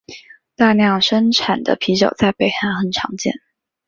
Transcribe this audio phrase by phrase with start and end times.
[0.55, 3.35] 大量生产的啤酒在北韩很常见。